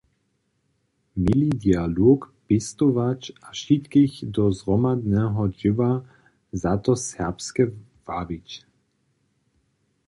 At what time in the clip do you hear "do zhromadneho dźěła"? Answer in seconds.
4.35-5.91